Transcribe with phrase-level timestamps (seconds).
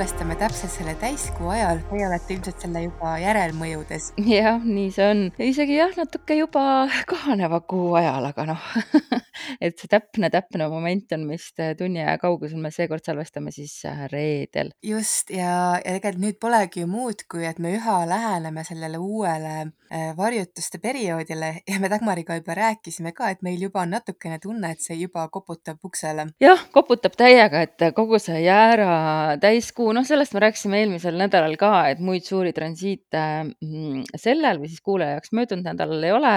[0.00, 1.82] salvestame täpselt selle täiskuu ajal.
[1.90, 4.06] Teie olete ilmselt selle juba järelmõjudes.
[4.24, 5.18] jah, nii see on.
[5.44, 6.62] isegi jah, natuke juba
[7.10, 8.70] kahaneva kuu ajal, aga noh
[9.60, 14.06] et see täpne, täpne moment on vist tunni aja kaugusel, me seekord salvestame siis äh,
[14.12, 14.72] reedel.
[14.82, 19.54] just ja, ja tegelikult nüüd polegi ju muud, kui et me üha läheneme sellele uuele
[19.62, 24.72] äh, varjutuste perioodile ja me Dagmariga juba rääkisime ka, et meil juba on natukene tunne,
[24.74, 26.28] et see juba koputab uksele.
[26.42, 31.72] jah, koputab täiega, et kogu see jäära täiskuu, noh, sellest me rääkisime eelmisel nädalal ka,
[31.92, 33.24] et muid suuri transiite
[33.60, 36.34] mm, sellel või siis kuulaja jaoks möödunud nädalal ei ole.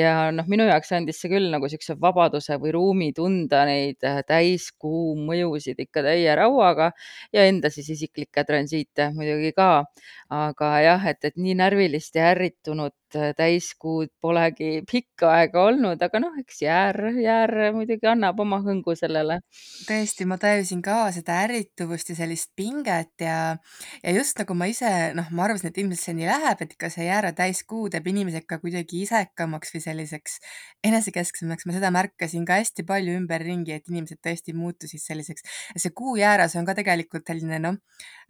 [0.00, 4.20] ja noh, minu jaoks andis see küll nagu siukse vabaduse või ruumi tunda neid äh,
[4.26, 6.90] täiskuu mõjusid ikka täie rauaga
[7.32, 9.84] ja enda siis isiklikke transiite muidugi ka.
[10.30, 16.20] aga jah, et, et nii närvilist ja ärritunud äh, täiskuud polegi pikka aega olnud, aga
[16.22, 19.40] noh, eks jäär, jäär muidugi annab oma hõngu sellele
[19.86, 23.56] tõesti, ma tajusin ka seda ärrituvust ja sellist pinget ja,
[24.02, 26.90] ja just nagu ma ise, noh, ma arvasin, et ilmselt see nii läheb, et ikka
[26.92, 30.38] see jäära täiskuu teeb inimesed ka kuidagi isekamaks või selliseks
[30.86, 31.66] enesekesksemaks.
[31.66, 35.44] ma seda märkasin ka hästi palju ümberringi, et inimesed tõesti muutusid selliseks.
[35.76, 37.76] see kuu jääras on ka tegelikult selline noh,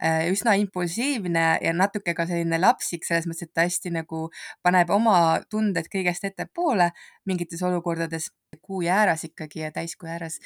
[0.03, 4.27] äh, üsna impulsiivne ja natuke ka selline lapsik selles mõttes, et hästi nagu
[4.63, 6.91] paneb oma tunded kõigest ettepoole
[7.25, 8.31] mingites olukordades.
[8.61, 10.39] kuu jääras ikkagi ja täiskuu jääras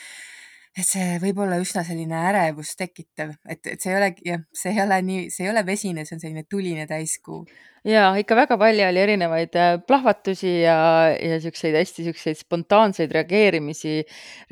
[0.76, 4.74] et see võib olla üsna selline ärevust tekitav, et, et see ei olegi jah, see
[4.74, 7.46] ei ole nii, see ei ole vesine, see on selline tuline täiskuu.
[7.88, 10.76] ja ikka väga palju oli erinevaid äh, plahvatusi ja,
[11.16, 14.02] ja siukseid hästi siukseid spontaanseid reageerimisi,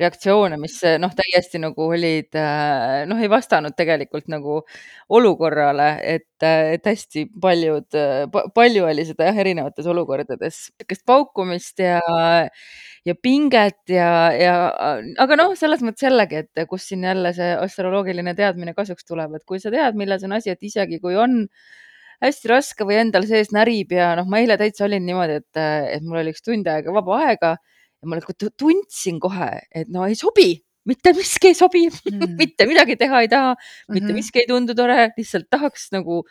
[0.00, 4.62] reaktsioone, mis äh, noh, täiesti nagu olid äh, noh, ei vastanud tegelikult nagu
[5.12, 8.00] olukorrale, et, et hästi paljud,
[8.56, 12.00] palju oli seda jah, erinevates olukordades, sihukest paukumist ja
[13.04, 14.54] ja pinget ja, ja
[15.20, 19.44] aga noh, selles mõttes jällegi, et kus siin jälle see astroloogiline teadmine kasuks tuleb, et
[19.48, 21.42] kui sa tead, milles on asi, et isegi kui on
[22.24, 25.62] hästi raske või endal sees närib ja noh, ma eile täitsa olin niimoodi, et,
[25.96, 30.06] et mul oli üks tund aega vaba aega ja ma nagu tundsin kohe, et no
[30.08, 30.54] ei sobi
[30.88, 32.36] mitte miski ei sobi mm.
[32.38, 33.54] mitte midagi teha ei taha,
[33.88, 34.18] mitte mm -hmm.
[34.20, 36.22] miski ei tundu tore, lihtsalt tahaks nagu,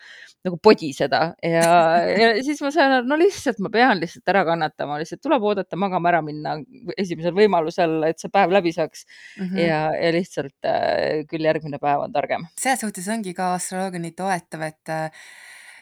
[0.46, 1.69] nagu podiseda ja,
[2.08, 5.80] ja siis ma sain aru, no lihtsalt ma pean lihtsalt ära kannatama, lihtsalt tuleb oodata
[5.80, 6.58] magama ära minna
[6.97, 9.47] esimesel võimalusel, et see päev läbi saaks mm.
[9.47, 9.64] -hmm.
[9.68, 12.47] ja, ja lihtsalt äh, küll järgmine päev on targem.
[12.59, 15.25] selles suhtes ongi ka astroloogia nii toetav, et äh,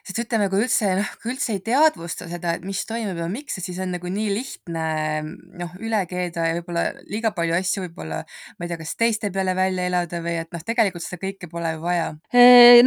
[0.06, 3.58] sest ütleme, kui üldse noh, kui üldse ei teadvusta seda, et mis toimub ja miks,
[3.60, 4.86] et siis on nagu nii lihtne
[5.62, 8.22] noh, üle keeda ja võib-olla liiga palju asju võib-olla,
[8.58, 11.76] ma ei tea, kas teiste peale välja elada või et noh, tegelikult seda kõike pole
[11.76, 12.08] ju vaja.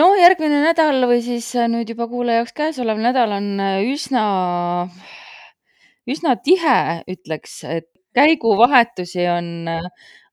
[0.01, 3.51] no järgmine nädal või siis nüüd juba kuulaja jaoks käesolev nädal on
[3.91, 4.25] üsna,
[6.11, 6.79] üsna tihe,
[7.11, 9.49] ütleks, et käiguvahetusi on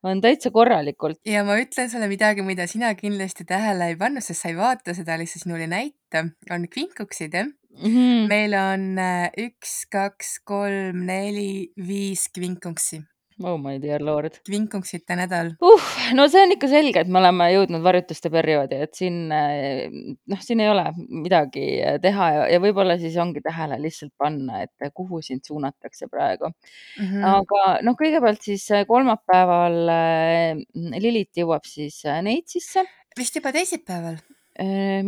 [0.04, 1.20] on täitsa korralikult.
[1.26, 4.96] ja ma ütlen sulle midagi, mida sina kindlasti tähele ei pannud, sest sa ei vaata
[4.98, 7.86] seda, lihtsalt sinule ei näita, on kvinkuksid jah mm.
[7.86, 8.28] -hmm.
[8.32, 13.04] meil on äh, üks, kaks, kolm, neli, viis kvinkunksi
[13.46, 14.38] oh my dear lord.
[14.48, 15.88] kvinkunksite nädal uh,.
[16.18, 19.88] no see on ikka selge, et me oleme jõudnud varjutuste perioodi, et siin äh,
[20.32, 21.66] noh, siin ei ole midagi
[22.04, 27.06] teha ja, ja võib-olla siis ongi tähele lihtsalt panna, et kuhu sind suunatakse praegu mm.
[27.06, 27.30] -hmm.
[27.36, 32.86] aga noh, kõigepealt siis äh, kolmapäeval äh, Lilit jõuab siis Neitsisse.
[33.18, 34.22] vist juba teisipäeval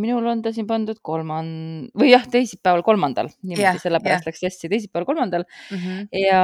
[0.00, 4.30] minul on ta siin pandud kolman- või jah, teisipäeval kolmandal, niimoodi yeah,, sellepärast yeah.
[4.30, 5.76] läks sassi, teisipäeval kolmandal mm.
[5.76, 6.08] -hmm.
[6.16, 6.42] ja,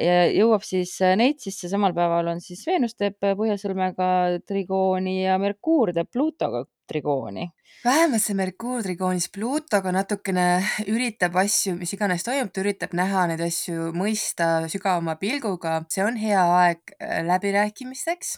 [0.00, 5.92] ja jõuab siis äh, Neitsisse, samal päeval on siis Veenus teeb Põhjasõlmega trigooni ja Merkuur
[5.92, 7.46] teeb Pluutoga trigooni.
[7.84, 10.46] vähemalt see Merkuur trigoonis Pluutoga natukene
[10.90, 16.18] üritab asju, mis iganes toimub, ta üritab näha neid asju, mõista sügavama pilguga, see on
[16.20, 18.36] hea aeg äh, läbirääkimisteks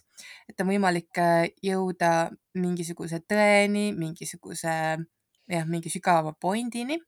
[0.48, 4.74] et on võimalik äh, jõuda mingisuguse tõeni, mingisuguse
[5.52, 6.98] jah, mingi sügavama pointini.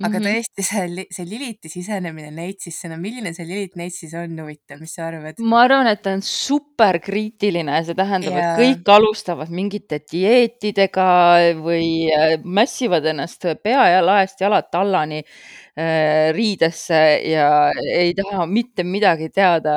[0.00, 0.26] Aga mm -hmm.
[0.26, 5.06] tõesti see, see Liliti sisenemine Neitsisse, no milline see Lilit Neitsis on, huvitav, mis sa
[5.08, 5.40] arvad?
[5.40, 11.08] ma arvan, et ta on superkriitiline, see tähendab yeah., et kõik alustavad mingite dieetidega
[11.62, 15.24] või äh, mässivad ennast pea ja laest jalad tallani
[15.78, 19.76] Äh, riidesse ja ei taha mitte midagi teada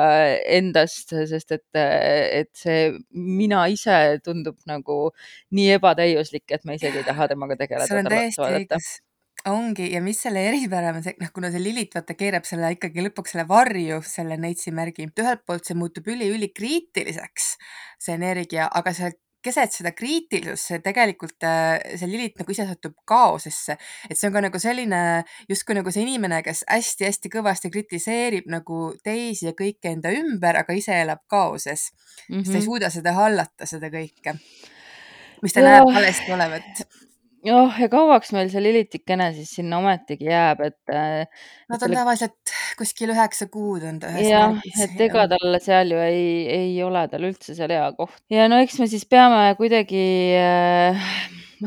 [0.50, 4.96] endast, sest et, et see mina ise tundub nagu
[5.54, 7.86] nii ebatäiuslik, et ma isegi ei taha temaga tegeleda.
[7.86, 8.88] sul on täiesti õigus
[9.50, 13.04] ongi ja mis selle eripära on see, noh, kuna see Lilith vaata keerab selle ikkagi
[13.08, 17.52] lõpuks selle varju, selle neitsi märgi, ühelt poolt see muutub üli-ülikriitiliseks,
[18.02, 22.94] see energia, aga sealt keset seda kriitilisust see tegelikult, äh, see Lilith nagu ise satub
[23.08, 23.74] kaosesse.
[24.08, 25.00] et see on ka nagu selline
[25.50, 30.76] justkui nagu see inimene, kes hästi-hästi kõvasti kritiseerib nagu teisi ja kõike enda ümber, aga
[30.78, 32.36] ise elab kaoses mm.
[32.36, 32.44] -hmm.
[32.44, 32.68] sest ta ei mhm.
[32.68, 34.38] suuda seda hallata, seda kõike
[35.42, 35.96] mis ta näeb Jah.
[35.96, 36.86] valesti olevat?
[37.42, 40.94] Jah, ja kauaks meil see lilitikene siis sinna ometigi jääb, et, No
[41.26, 41.28] et
[41.72, 45.30] ta on talle tavaliselt kuskil 9 kuud on ta ühes jah, märgis, et ega jah.
[45.34, 46.24] talle seal ju ei
[46.54, 48.22] ei ole tal üldse seal hea koht.
[48.30, 50.04] ja no eks me siis peame kuidagi
[50.38, 51.08] äh,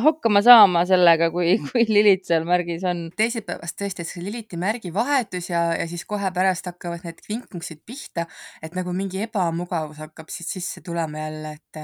[0.01, 3.05] hakkama saama sellega, kui kui lilits seal märgis on.
[3.17, 7.83] Teisipäevast tõesti, et see Liliti märgi vahetus ja ja siis kohe pärast hakkavad need kvinkungsid
[7.87, 8.25] pihta,
[8.63, 11.81] et nagu mingi ebamugavus hakkab siit sisse tulema jälle, et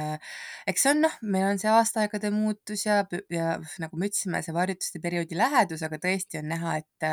[0.71, 4.55] eks see on noh, meil on see aastaaegade muutus ja ja nagu me ütlesime, see
[4.55, 7.09] varjutuste perioodi lähedus, aga tõesti on näha, et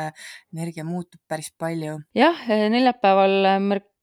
[0.55, 1.99] energia muutub päris palju.
[2.17, 3.53] jah, neljapäeval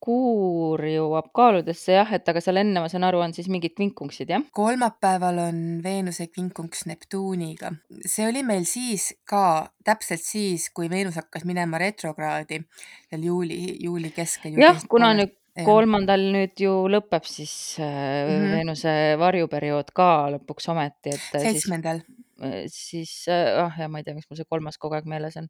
[0.07, 4.29] Merkuur jõuab kaaludesse jah, et aga seal enne, ma saan aru, on siis mingid kvinkungsid,
[4.31, 4.43] jah?
[4.55, 7.73] kolmapäeval on Veenuse kvinkungs Neptuniga.
[8.05, 12.61] see oli meil siis ka täpselt siis, kui Veenus hakkas minema retrokraadi
[13.09, 15.33] seal juuli juuli keskel, jah, kuna nüüd
[15.65, 18.53] kolmandal nüüd ju lõpeb siis äh, Mhm.
[18.53, 22.03] Veenuse varjuperiood ka lõpuks ometi, et seitsmendal.
[22.05, 25.49] siis ah jah, ma ei tea, miks mul see kolmas kogu aeg meeles on.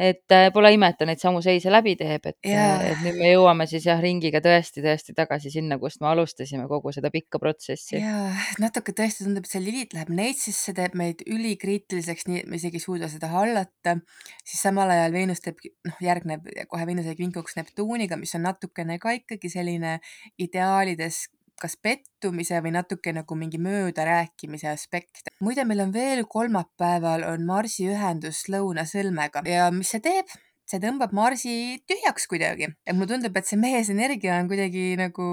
[0.00, 2.78] et pole ime, et ta neidsamu seise läbi teeb, et Jaa.
[2.88, 6.92] et nüüd me jõuame siis jah, ringiga tõesti, tõesti tagasi sinna, kust me alustasime kogu
[6.96, 7.98] seda pikka protsessi.
[8.00, 8.30] jaa,
[8.62, 12.80] natuke tõesti tundub, et see Lilith läheb neitsisse, teeb meid ülikriitiliseks, nii et me isegi
[12.80, 13.98] ei suuda seda hallata,
[14.44, 19.16] siis samal ajal Veenus teeb, noh, järgneb kohe Veenuse kvinkungs Neptuniga, mis on natukene ka
[19.20, 19.98] ikkagi selline
[20.40, 21.26] ideaalides
[21.62, 25.28] kas pettumise või natuke nagu mingi möödarääkimise aspekt.
[25.40, 30.32] muide, meil on veel kolmapäeval on Marsi ühendus Lõunasõlmega ja mis see teeb?
[30.72, 31.54] see tõmbab Marsi
[31.90, 35.26] tühjaks kuidagi, et mulle tundub, et see meesenergia on kuidagi nagu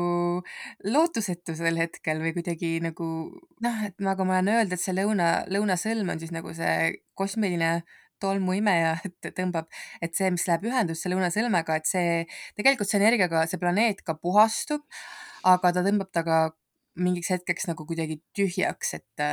[0.83, 3.07] lootusetu sel hetkel või kuidagi nagu
[3.63, 7.77] noh, et nagu ma olen öelnud, et see lõuna, lõunasõlm on siis nagu see kosmiline
[8.19, 9.69] tolmuimeja, et tõmbab,
[10.03, 12.11] et see, mis läheb ühendusse lõunasõlmega, et see
[12.59, 14.83] tegelikult see energiaga, see planeet ka puhastub,
[15.43, 16.37] aga ta tõmbab ta ka
[16.99, 19.25] mingiks hetkeks nagu kuidagi tühjaks, et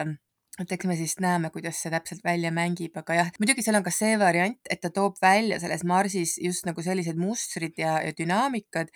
[0.62, 3.85] et eks me siis näeme, kuidas see täpselt välja mängib, aga jah, muidugi seal on
[3.85, 8.14] ka see variant, et ta toob välja selles Marsis just nagu sellised mustrid ja, ja
[8.17, 8.88] dünaamikad,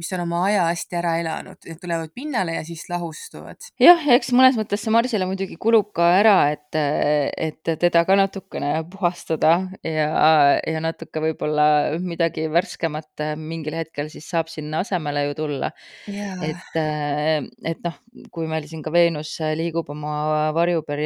[0.00, 3.60] mis on oma aja hästi ära elanud, need tulevad pinnale ja siis lahustuvad.
[3.82, 8.72] jah, eks mõnes mõttes see Marsile muidugi kulub ka ära, et, et teda ka natukene
[8.92, 9.52] puhastada
[9.84, 10.08] ja,
[10.56, 11.68] ja natuke võib-olla
[12.00, 15.72] midagi värskemat mingil hetkel siis saab sinna asemele ju tulla.
[16.08, 18.00] et, et noh,
[18.32, 21.01] kui meil siin ka Veenus liigub oma varjuperioodi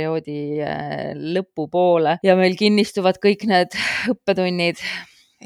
[1.37, 3.76] lõpupoole ja meil kinnistuvad kõik need
[4.12, 4.81] õppetunnid.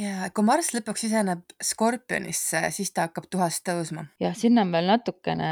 [0.01, 4.05] jaa, kui Marss lõpuks siseneb Skorpionisse, siis ta hakkab tuhast tõusma.
[4.23, 5.51] jah, sinna on veel natukene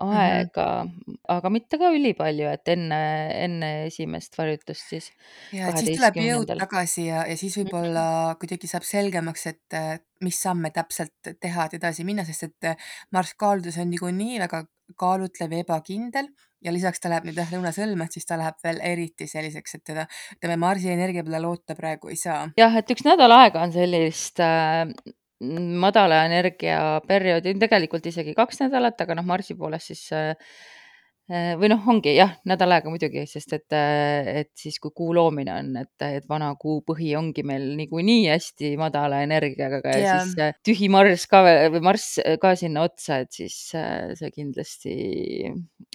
[0.00, 0.16] Mhm.
[0.16, 0.66] aega,
[1.28, 3.00] aga mitte ka ülipalju, et enne,
[3.44, 5.10] enne esimest varjutust siis
[5.52, 8.04] ja et siis tuleb jõud tagasi ja, ja siis võib-olla
[8.40, 9.78] kuidagi saab selgemaks, et
[10.24, 12.70] mis samme täpselt teha, et edasi minna, sest et
[13.12, 14.64] Marss kaaludes on niikuinii väga
[15.00, 16.28] kaalutlev ja ebakindel
[16.64, 19.84] ja lisaks ta läheb nüüd jah lõunasõlme, et siis ta läheb veel eriti selliseks, et
[19.92, 22.50] teda, ütleme, Marsi energia peale loota praegu ei saa.
[22.60, 24.84] jah, et üks nädal aega on sellist äh,
[25.84, 30.34] madala energia perioodi, tegelikult isegi kaks nädalat, aga noh, Marsi poolest siis äh,
[31.30, 35.68] või noh, ongi jah, nädal aega muidugi, sest et, et siis, kui kuu loomine on,
[35.78, 40.20] et, et vana kuu põhi ongi meil niikuinii hästi madala energiaga ja Jaa.
[40.24, 44.96] siis äh, tühi Marss ka või Marss ka sinna otsa, et siis äh, see kindlasti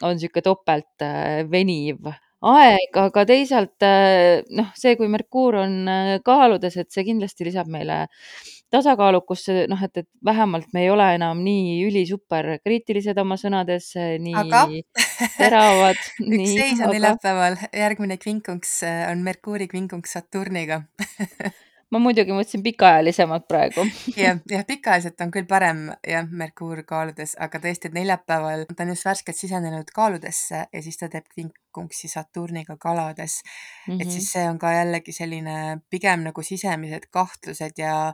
[0.03, 2.07] on niisugune topelt äh, veniv
[2.45, 7.69] aeg, aga teisalt äh, noh, see, kui Merkuur on äh, kaaludes, et see kindlasti lisab
[7.71, 8.05] meile
[8.75, 14.65] tasakaalukust, noh, et, et vähemalt me ei ole enam nii ülisuper kriitilised oma sõnades, aga
[14.69, 14.83] nii
[15.41, 20.83] teravad, üks nii, seis on aga neljapäeval, järgmine kvinkunks on Merkuuri kvinkunks Saturniga
[21.95, 23.85] ma muidugi mõtlesin pikaajalisemalt praegu.
[24.19, 28.93] jah, jah, pikaajaliselt on küll parem jah, Merkuur kaaludes, aga tõesti, et neljapäeval ta on
[28.93, 33.93] just värskelt sisenenud kaaludesse ja siis ta teeb kvinkunksi Saturniga kalades mm.
[33.93, 34.01] -hmm.
[34.01, 38.13] et siis see on ka jällegi selline pigem nagu sisemised kahtlused ja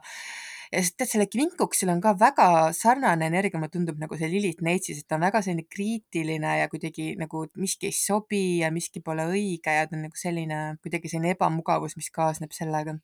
[0.72, 4.64] ja siis tead, selle kvinkuksil on ka väga sarnane energia, mulle tundub nagu see Lilith
[4.66, 9.04] Neitsis, et ta on väga selline kriitiline ja kuidagi nagu miski ei sobi ja miski
[9.04, 12.96] pole õige ja ta on nagu selline kuidagi selline ebamugavus, mis kaasneb sellega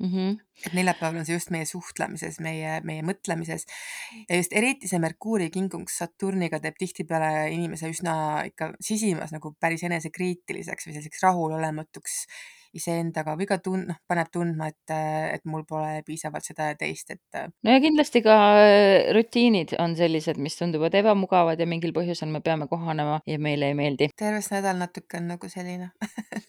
[0.00, 0.08] mm.
[0.08, 0.38] -hmm.
[0.66, 3.66] et neljapäeval on see just meie suhtlemises, meie, meie mõtlemises
[4.28, 8.14] ja just eriti see Merkuuri kinkungs Saturniga teeb tihtipeale inimese üsna
[8.48, 12.24] ikka sisimas nagu päris enesekriitiliseks või selliseks rahulolematuks
[12.76, 14.94] iseendaga või ka tun-, noh, paneb tundma, et,
[15.34, 17.42] et mul pole piisavalt seda ja teist, et.
[17.64, 18.36] no ja kindlasti ka
[19.16, 23.78] rutiinid on sellised, mis tunduvad ebamugavad ja mingil põhjusel me peame kohanema ja meile ei
[23.78, 24.10] meeldi.
[24.16, 25.90] terve see nädal natuke on nagu selline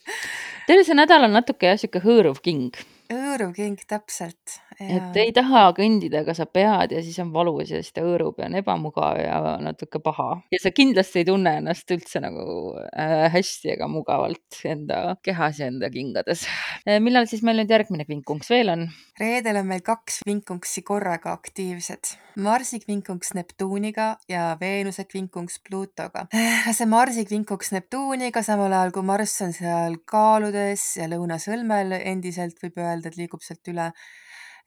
[0.69, 5.23] terve see nädal on natuke jah, niisugune hõõruv king hõõruv king, täpselt, Et Jaa.
[5.23, 8.47] ei taha kõndida, aga sa pead ja siis on valus ja siis ta hõõrub ja
[8.49, 10.41] on ebamugav ja natuke paha.
[10.53, 15.69] Ja sa kindlasti ei tunne ennast üldse nagu, äh, hästi ega mugavalt enda kehas ja
[15.71, 16.47] enda kingades.
[16.87, 18.89] Äh, millal siis meil nüüd järgmine kvinkunks veel on?
[19.21, 22.15] reedel on meil kaks kvinkunksi korraga aktiivsed.
[22.41, 26.25] Marsi kvinkunks Neptuuniga ja Veenuse kvinkunks Pluutoga.
[26.77, 32.79] see Marsi kvinkunks Neptuuniga, samal ajal kui Marss on seal kaaludes ja lõunasõlmel endiselt võib
[32.79, 33.91] öelda, et liigub sealt üle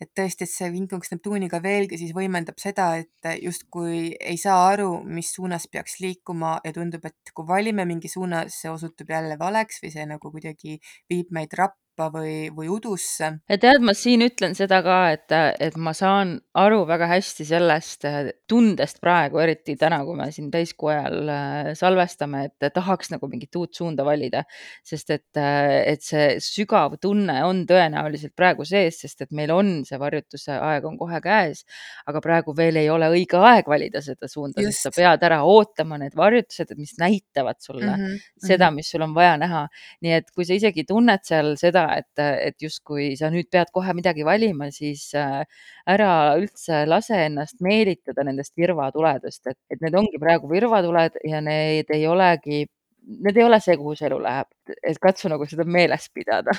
[0.05, 4.91] et tõesti, et see vinkunks Neptuuniga veelgi siis võimendab seda, et justkui ei saa aru,
[5.05, 9.83] mis suunas peaks liikuma ja tundub, et kui valime mingi suuna, see osutub jälle valeks
[9.85, 10.79] või see nagu kuidagi
[11.11, 13.31] viib meid rappa või, või udusse.
[13.49, 18.07] tead, ma siin ütlen seda ka, et, et ma saan aru väga hästi sellest
[18.51, 23.55] tundest praegu, eriti täna, kui me siin täiskuu ajal äh, salvestame, et tahaks nagu mingit
[23.57, 24.45] uut suunda valida.
[24.85, 29.99] sest et, et see sügav tunne on tõenäoliselt praegu sees, sest et meil on see
[30.01, 31.65] varjutuse aeg on kohe käes,
[32.07, 35.99] aga praegu veel ei ole õige aeg valida seda suunda, sest sa pead ära ootama
[36.01, 38.47] need varjutused, mis näitavad sulle mm -hmm.
[38.47, 39.67] seda, mis sul on vaja näha.
[40.03, 43.95] nii et kui sa isegi tunned seal seda, et, et justkui sa nüüd pead kohe
[43.97, 45.43] midagi valima, siis äh,
[45.91, 51.93] ära üldse lase ennast meelitada nendest virvatuledest, et, et need ongi praegu virvatuled ja need
[51.95, 52.64] ei olegi
[53.05, 54.49] need ei ole see, kuhu su elu läheb,
[54.81, 56.55] et katsu nagu seda meeles pidada.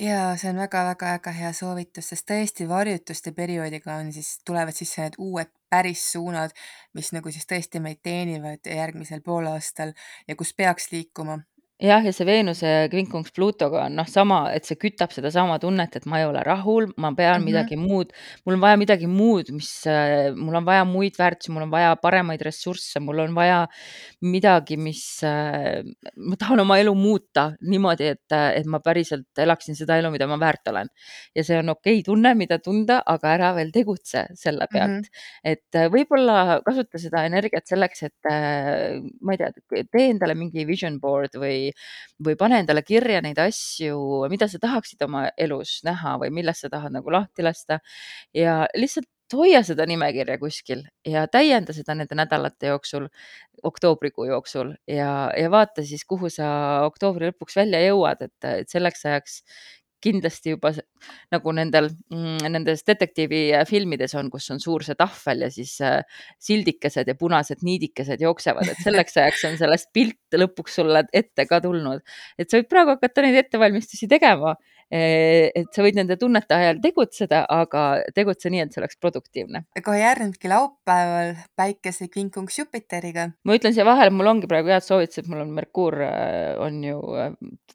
[0.00, 5.18] Ja see on väga-väga-väga hea soovitus, sest tõesti varjutuste perioodiga on siis, tulevad sisse need
[5.20, 6.54] uued päris suunad,
[6.96, 9.92] mis nagu siis tõesti meid teenivad järgmisel poolaastal
[10.28, 11.40] ja kus peaks liikuma
[11.82, 16.04] jah, ja see Veenuse kvinkunks Pluutoga on noh, sama, et see kütab sedasama tunnet, et
[16.06, 17.44] ma ei ole rahul, ma pean mm -hmm.
[17.44, 18.12] midagi muud,
[18.46, 21.96] mul on vaja midagi muud, mis, äh, mul on vaja muid väärtusi, mul on vaja
[21.96, 23.66] paremaid ressursse, mul on vaja
[24.20, 25.82] midagi, mis, äh,
[26.16, 30.38] ma tahan oma elu muuta niimoodi, et, et ma päriselt elaksin seda elu, mida ma
[30.38, 30.88] väärt olen.
[31.34, 35.00] ja see on okei okay tunne, mida tunda, aga ära veel tegutse selle pealt mm.
[35.00, 35.40] -hmm.
[35.44, 38.20] et äh, võib-olla kasuta seda energiat selleks, et
[39.20, 39.50] ma ei tea,
[39.90, 41.72] tee endale mingi vision board või või,
[42.28, 43.96] või pane endale kirja neid asju,
[44.32, 47.80] mida sa tahaksid oma elus näha või millest sa tahad nagu lahti lasta.
[48.34, 53.08] ja lihtsalt hoia seda nimekirja kuskil ja täienda seda nende nädalate jooksul,
[53.64, 56.46] oktoobrikuu jooksul ja, ja vaata siis, kuhu sa
[56.86, 59.40] oktoobri lõpuks välja jõuad, et, et selleks ajaks
[60.04, 60.72] kindlasti juba
[61.32, 66.02] nagu nendel mm,, nendes detektiivifilmides on, kus on suur see tahvel ja siis äh,
[66.42, 71.60] sildikesed ja punased niidikesed jooksevad, et selleks ajaks on sellest pilt lõpuks sulle ette ka
[71.64, 72.04] tulnud.
[72.38, 74.54] et sa võid praegu hakata neid ettevalmistusi tegema
[74.90, 79.64] et sa võid nende tunnete ajal tegutseda, aga tegutse nii, et see oleks produktiivne.
[79.84, 83.30] kohe järgneski laupäeval päikese kinkungs Jupiteriga.
[83.44, 87.00] ma ütlen siia vahele, mul ongi praegu head soovitused, mul on Merkuur äh, on ju
[87.18, 87.32] äh,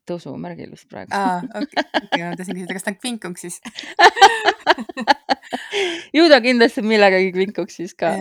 [0.10, 1.14] tõusumärgil vist praegu.
[1.16, 3.62] aa, okei, ma tahtsin küsida, kas ta on kvinkungs siis
[6.18, 8.14] ju ta kindlasti millegagi kvinkuks siis ka.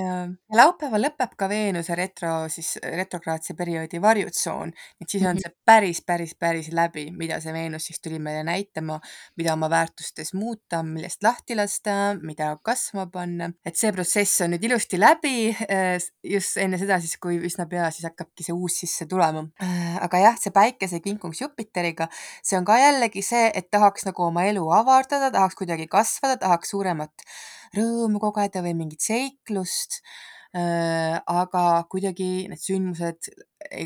[0.54, 5.44] laupäeval lõpeb ka Veenuse retro siis retrokraatse perioodi varjutsoon, et siis on mhm.
[5.44, 8.99] see päris, päris, päris läbi, mida see Veenus siis tuli meile näitama
[9.37, 13.50] mida oma väärtustes muuta, millest lahti lasta, mida kasvama panna.
[13.66, 17.90] et see protsess on nüüd ilusti läbi äh, just enne seda siis, kui üsna pea
[17.94, 19.44] siis hakkabki see uus sisse tulema.
[19.62, 22.08] Äh, aga jah, see päikese kinkungs Jupiteriga,
[22.42, 26.75] see on ka jällegi see, et tahaks nagu oma elu avardada, tahaks kuidagi kasvada, tahaks
[26.75, 27.17] suuremat
[27.76, 30.02] rõõmu kogeda või mingit seiklust.
[30.56, 33.28] Äh, aga kuidagi need sündmused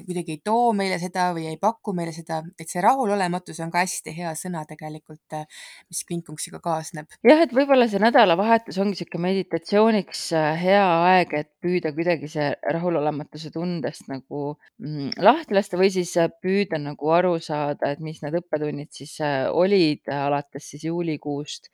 [0.07, 3.83] kuidagi ei too meile seda või ei paku meile seda, et see rahulolematus on ka
[3.85, 5.47] hästi hea sõna tegelikult, äh,
[5.89, 7.09] mis kvinkunksiga kaasneb.
[7.27, 12.53] jah, et võib-olla see nädalavahetus ongi sihuke meditatsiooniks äh, hea aeg, et püüda kuidagi see
[12.77, 14.45] rahulolematuse tundest nagu
[14.83, 19.19] mm, lahti lasta või siis püüda nagu aru saada, et mis need õppetunnid siis
[19.53, 21.71] olid alates siis juulikuust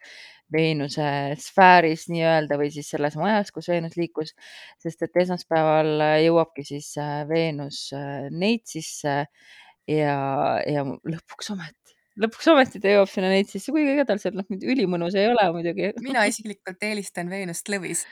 [0.52, 1.04] Veenuse
[1.36, 4.32] sfääris nii-öelda või siis selles majas, kus Veenus liikus,
[4.80, 9.16] sest et esmaspäeval äh, jõuabki siis äh, Veenus äh, Neitsisse
[9.88, 10.16] ja,
[10.68, 15.18] ja lõpuks ometi, lõpuks ometi ta jõuab sinna Neitsisse, kuigi ega tal seal noh, ülimõnus
[15.18, 15.92] ei ole muidugi.
[16.04, 18.06] mina isiklikult eelistan Veenust lõvis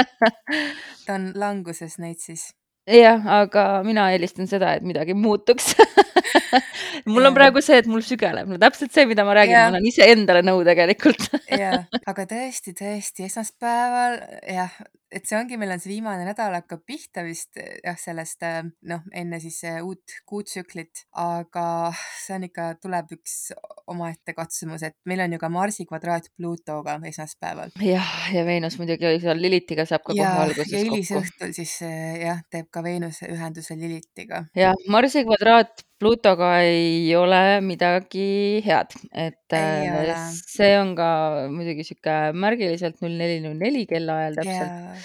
[1.06, 2.50] ta on languses Neitsis
[2.86, 5.74] jah, aga mina eelistan seda, et midagi muutuks.
[7.10, 9.86] Mul on praegu see, et mul sügeleb, no täpselt see, mida ma räägin, ma olen
[9.86, 11.28] iseendale nõu tegelikult.
[11.50, 14.16] Jah, aga tõesti, tõesti esmaspäeval
[14.50, 14.74] jah,
[15.12, 18.42] et see ongi, meil on see viimane nädal hakkab pihta vist jah, sellest
[18.90, 23.36] noh, enne siis uut kuutsüklit, aga see on ikka, tuleb üks
[23.92, 27.74] omaette katsumus, et meil on ju ka Marsi kvadraat Pluutoga esmaspäeval.
[27.86, 30.94] jah, ja Veenus muidugi seal Lilitiga saab ka kohe ja, ja alguses kokku.
[30.96, 34.46] hilisõhtul siis jah, teeb ka Veenuse ühenduse Lilitiga.
[34.58, 40.16] jah, Marsi kvadraat Pluutoga ei ole midagi head, et Ei ole.
[40.44, 41.06] see on ka
[41.48, 44.74] muidugi sihuke märgiliselt null neli null neli kellaajal täpselt.
[44.74, 44.95] jaa,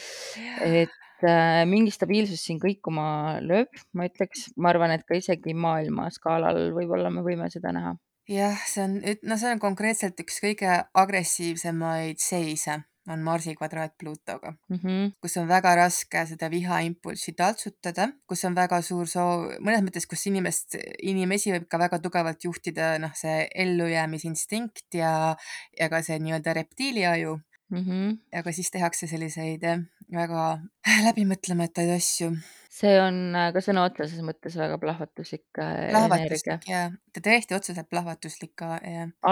[0.65, 1.25] et
[1.69, 7.11] mingi stabiilsus siin kõikuma lööb, ma ütleks, ma arvan, et ka isegi maailma skaalal võib-olla
[7.13, 7.93] me võime seda näha.
[8.31, 8.95] jah, see on,
[9.27, 15.11] no see on konkreetselt üks kõige agressiivsemaid seise on Marsi kvadraat Pluutoga mm, -hmm.
[15.21, 20.25] kus on väga raske seda vihaimpulssi taltsutada, kus on väga suur soov, mõnes mõttes, kus
[20.29, 25.35] inimest, inimesi võib ka väga tugevalt juhtida noh, see ellujäämisinstinkt ja,
[25.79, 27.39] ja ka see nii-öelda reptiiliaju
[27.71, 27.83] mm.
[27.83, 28.17] -hmm.
[28.39, 29.63] aga siis tehakse selliseid
[30.11, 30.47] väga
[31.07, 32.31] läbimõtlematuid asju.
[32.71, 35.91] see on ka sõna otseses mõttes väga plahvatuslik energia.
[35.91, 36.83] plahvatuslik ja,
[37.19, 38.77] täiesti otseselt plahvatuslik ka,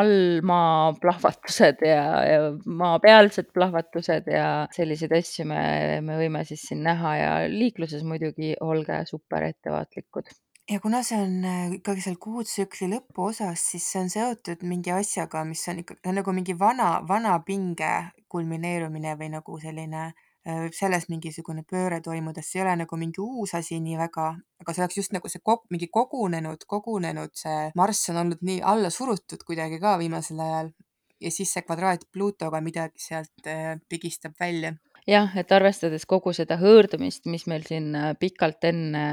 [0.02, 5.64] allmaa plahvatused ja, ja maapealsed plahvatused ja selliseid asju me,
[6.04, 10.32] me võime siis siin näha ja liikluses muidugi olge super ettevaatlikud
[10.70, 15.64] ja kuna see on ikkagi seal kuutsükli lõpuosas, siis see on seotud mingi asjaga, mis
[15.72, 17.92] on ikka nagu mingi vana, vana pinge
[18.30, 20.12] kulmineerumine või nagu selline
[20.46, 24.28] võib selles mingisugune pööre toimuda, see ei ole nagu mingi uus asi nii väga,
[24.62, 28.62] aga see oleks just nagu see kog, mingi kogunenud, kogunenud see Marss on olnud nii
[28.74, 30.72] alla surutud kuidagi ka viimasel ajal.
[31.20, 33.50] Ja siis see kvadraat Pluutoga midagi sealt
[33.92, 34.72] pigistab välja
[35.10, 39.06] jah, et arvestades kogu seda hõõrdumist, mis meil siin pikalt enne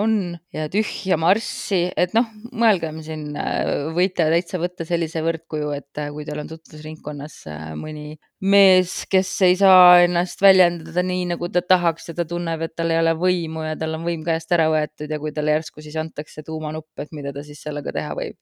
[0.00, 0.16] on
[0.54, 3.30] ja tühja marssi, et noh, mõelgem siin,
[3.96, 7.42] võite täitsa võtta sellise võrdkuju, et kui teil on tutvusringkonnas
[7.78, 12.74] mõni mees, kes ei saa ennast väljendada nii, nagu ta tahaks ja ta tunneb, et
[12.78, 15.82] tal ei ole võimu ja tal on võim käest ära võetud ja kui talle järsku
[15.82, 18.38] siis antakse tuumanupp, et mida ta siis sellega teha võib.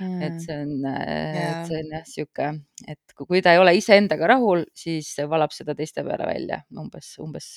[0.00, 0.22] Mm..
[0.24, 2.46] et see on yeah., et see on jah, sihuke,
[2.88, 7.50] et kui ta ei ole iseendaga rahul, siis valab seda teiste peale välja, umbes, umbes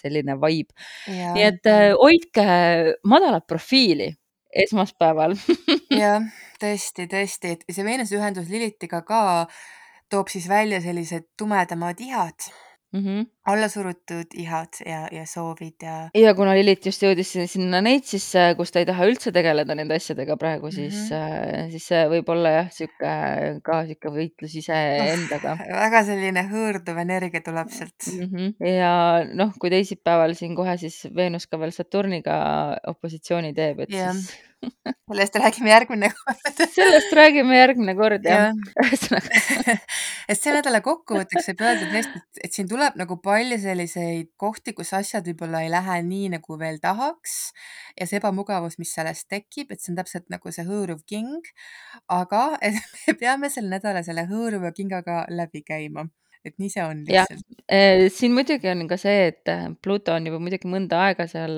[0.00, 0.76] selline vibe.
[1.08, 2.46] nii et hoidke
[3.08, 4.12] madalat profiili
[4.50, 5.36] esmaspäeval.
[6.00, 6.24] Jah,
[6.62, 9.20] tõesti, tõesti, see Veenuse ühendus Lilitiga ka
[10.10, 12.50] toob siis välja sellised tumedamad ihad
[12.92, 13.00] mm.
[13.00, 13.26] -hmm.
[13.46, 16.10] allasurutud ihad ja, ja soovid ja.
[16.14, 20.36] ja kuna Lilit just jõudis sinna Neitsisse, kus ta ei taha üldse tegeleda nende asjadega
[20.36, 21.70] praegu, siis mm, -hmm.
[21.70, 23.14] siis see võib olla jah, sihuke
[23.64, 25.64] ka sihuke võitlus iseendaga oh,.
[25.84, 28.28] väga selline hõõrduv energia tuleb sealt mm.
[28.34, 28.70] -hmm.
[28.74, 28.92] ja
[29.34, 32.36] noh, kui teisipäeval siin kohe siis Veenus ka veel Saturniga
[32.94, 34.12] opositsiooni teeb, et ja.
[34.12, 38.84] siis sellest räägime järgmine kord sellest räägime järgmine kord jah ja.
[38.84, 39.76] ühesõnaga
[40.30, 42.12] et selle nädala kokkuvõtteks võib öelda et,
[42.44, 46.80] et siin tuleb nagu palju selliseid kohti, kus asjad võib-olla ei lähe nii, nagu veel
[46.82, 47.36] tahaks
[47.96, 51.50] ja see ebamugavus, mis sellest tekib, et see on täpselt nagu see hõõruv king.
[52.12, 56.06] aga et me peame sel nädalal selle hõõruva kingaga läbi käima
[56.44, 57.42] et nii see on lihtsalt.
[57.68, 59.50] Eh, siin muidugi on ka see, et
[59.84, 61.52] Pluto on juba muidugi mõnda aega seal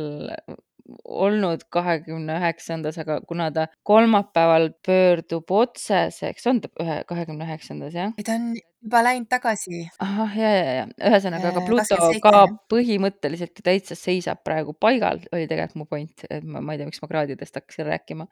[1.05, 8.14] olnud kahekümne üheksandas, aga kuna ta kolmapäeval pöördub otseseks, on ta ühe, kahekümne üheksandas, jah?
[8.18, 9.85] ei, ta on juba läinud tagasi.
[10.03, 15.79] ahah, ja, ja, ja ühesõnaga, aga Pluto ka põhimõtteliselt täitsa seisab praegu paigal, oli tegelikult
[15.79, 18.27] mu point, et ma, ma ei tea, miks ma kraadidest hakkasin rääkima.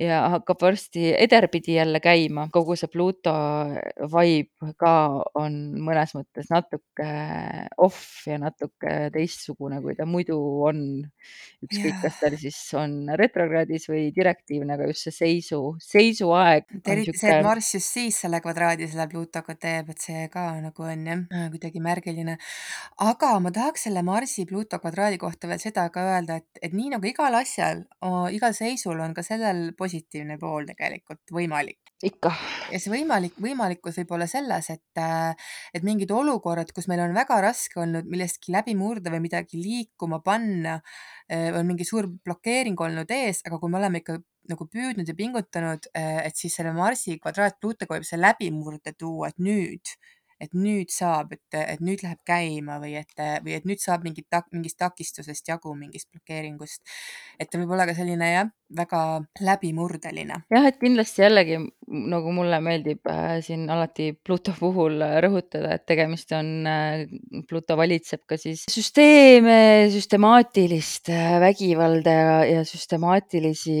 [0.00, 3.32] ja hakkab varsti ederpidi jälle käima, kogu see Pluto
[4.14, 4.92] vibe ka
[5.36, 7.08] on mõnes mõttes natuke
[7.76, 10.80] off ja natuke teistsugune, kui ta muidu on
[11.64, 16.68] ükskõik, kas tal siis on retrokraadis või direktiivne, aga just see seisu, seisuaeg.
[16.84, 20.86] eriti see, et Marss just siis selle kvadraadi selle Pluutoga teeb, et see ka nagu
[20.86, 21.22] on jah,
[21.52, 22.36] kuidagi märgiline.
[23.06, 26.92] aga ma tahaks selle Marsi Pluuto kvadraadi kohta veel seda ka öelda, et, et nii
[26.96, 27.84] nagu igal asjal,
[28.34, 31.78] igal seisul on ka sellel positiivne pool tegelikult võimalik.
[32.02, 32.32] ikka.
[32.72, 35.02] ja see võimalik, võimalikkus võib olla selles, et,
[35.74, 40.18] et mingid olukorrad, kus meil on väga raske olnud millestki läbi murda või midagi liikuma
[40.24, 40.80] panna,
[41.30, 44.18] on mingi suur blokeering olnud ees, aga kui me oleme ikka
[44.50, 49.38] nagu püüdnud ja pingutanud, et siis selle Marsi kvadraat Pluutoga võib see läbimurde tuua, et
[49.42, 49.92] nüüd,
[50.42, 53.12] et nüüd saab, et, et nüüd läheb käima või et,
[53.44, 56.82] või et nüüd saab mingit tak-, mingist takistusest jagu, mingist blokeeringust.
[57.38, 59.02] et ta võib olla ka selline jah, väga
[59.40, 60.42] läbimurdeline.
[60.50, 61.60] jah, et kindlasti jällegi
[61.92, 67.04] nagu mulle meeldib äh, siin alati Pluto puhul rõhutada, et tegemist on äh,,
[67.48, 73.76] Pluto valitseb ka siis süsteeme, süstemaatilist äh, vägivalda ja, ja süstemaatilisi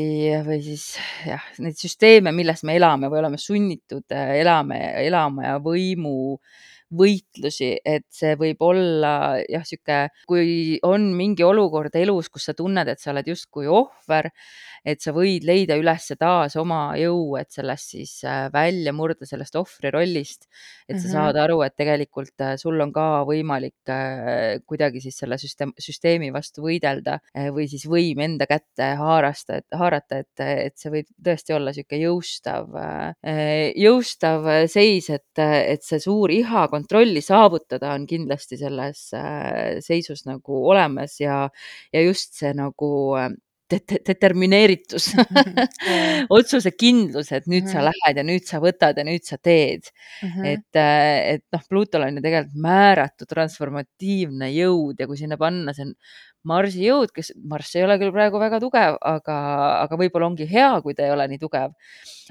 [0.46, 0.90] või siis
[1.28, 6.36] jah, neid süsteeme, milles me elame või oleme sunnitud äh, elame, elama ja võimu
[6.92, 12.88] võitlusi, et see võib olla jah, sihuke, kui on mingi olukord elus, kus sa tunned,
[12.88, 14.30] et sa oled justkui ohver,
[14.84, 19.56] et sa võid leida üles taas oma jõu, et sellest siis äh, välja murda, sellest
[19.56, 20.48] ohvri rollist.
[20.88, 21.12] et sa Mhm.
[21.12, 26.32] saad aru, et tegelikult äh, sul on ka võimalik äh, kuidagi siis selle süsteem, süsteemi
[26.34, 27.18] vastu võidelda
[27.54, 32.02] või siis võim enda kätte haarasta, et haarata, et, et see võib tõesti olla niisugune
[32.02, 32.68] jõustav,
[33.78, 40.64] jõustav seis, et, et see suur iha kontrolli saavutada on kindlasti selles äh, seisus nagu
[40.74, 41.46] olemas ja,
[41.94, 43.30] ja just see nagu äh,
[43.72, 46.26] det- determineeritus Jaa.
[46.36, 47.86] otsusekindlus, et nüüd sa Mhm.
[47.88, 49.88] lähed ja nüüd sa võtad ja nüüd sa teed.
[50.22, 50.44] Mhm.
[50.44, 55.72] et, äh, et noh, Pluutol on ju tegelikult määratu transformatiivne jõud ja kui sinna panna
[55.72, 55.88] see
[56.48, 59.36] Marsi jõud, kes, Marss ei ole küll praegu väga tugev, aga,
[59.84, 61.74] aga võib-olla ongi hea, kui ta ei ole nii tugev.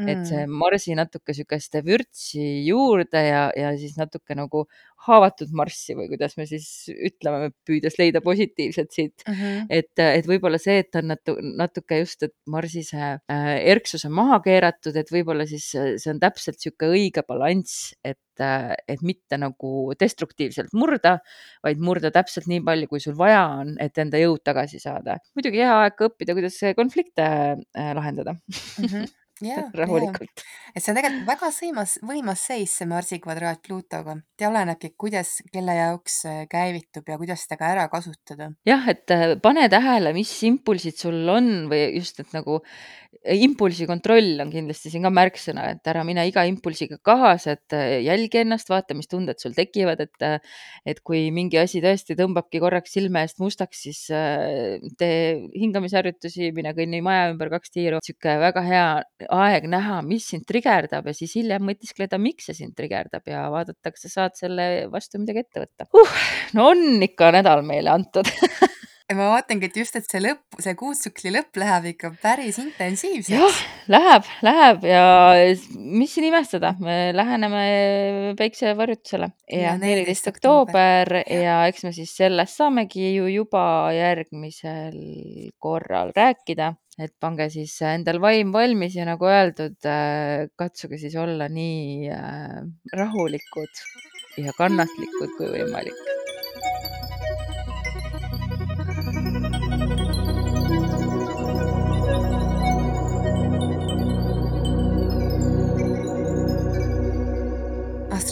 [0.02, 0.54] et see Mm.
[0.58, 4.64] Marsi natuke niisugust vürtsi juurde ja, ja siis natuke nagu
[5.06, 9.68] haavatud Marssi või kuidas me siis ütleme, püüdes leida positiivset siit Mhm.
[9.70, 14.14] et, et võib-olla see, et on natu, natuke just, et Marsi see äh, erksus on
[14.18, 19.02] maha keeratud, et võib-olla siis äh, see on täpselt niisugune õige balanss, et, äh, et
[19.06, 21.18] mitte nagu destruktiivselt murda,
[21.66, 25.18] vaid murda täpselt nii palju, kui sul vaja on, et enda jõud tagasi saada.
[25.36, 28.36] muidugi hea aeg ka õppida, kuidas konflikte äh, lahendada
[28.82, 29.10] Mhm.
[29.42, 29.70] Jaa, jaa.
[29.74, 30.44] rahulikult.
[30.76, 34.14] et see on tegelikult väga sõimas, võimas seis, see Marsi kvadraat Pluutoga.
[34.40, 38.52] ja olenebki, kuidas, kelle jaoks see käivitub ja kuidas seda ka ära kasutada.
[38.70, 42.60] jah, et äh, pane tähele, mis impulsid sul on või just, et nagu
[43.36, 48.00] impulsi kontroll on kindlasti siin ka märksõna, et ära mine iga impulsiga kaasa, et äh,
[48.06, 50.40] jälgi ennast, vaata, mis tunded sul tekivad, et äh,
[50.88, 56.74] et kui mingi asi tõesti tõmbabki korraks silme eest mustaks, siis äh, tee hingamisharjutusi, mine
[56.78, 58.02] kõnni maja ümber kaks tiiru.
[58.02, 58.88] niisugune väga hea
[59.42, 63.92] aeg näha, mis sind trigerdab ja siis hiljem mõtiskleda, miks see sind trigerdab ja vaadata,
[63.92, 66.20] kas sa saad selle vastu midagi ette võtta uh,.
[66.58, 68.30] no on ikka nädal meile antud
[69.12, 72.68] ja ma vaatangi, et just, et see lõpp, see kuutsükli lõpp läheb ikka päris jah,
[72.68, 73.58] intensiivseks.
[73.92, 75.06] läheb, läheb ja
[75.76, 77.64] mis siin imestada, me läheneme
[78.40, 81.12] päiksevarjutusele ja Ja neliteist 14 oktoober.
[81.18, 84.96] oktoober ja eks me siis sellest saamegi ju juba järgmisel
[85.60, 86.72] korral rääkida,
[87.02, 89.92] et pange siis endal vaim valmis ja nagu öeldud,
[90.56, 92.64] katsuge siis olla nii äh,
[92.96, 93.86] rahulikud
[94.40, 96.21] ja kannatlikud kui võimalik.